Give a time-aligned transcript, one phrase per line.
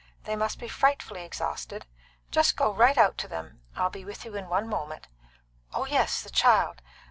[0.23, 1.85] They must be frightfully exhausted.
[2.31, 3.61] Just go right out to them.
[3.75, 5.07] I'll be with you in one moment.
[5.75, 6.81] Oh yes, the child!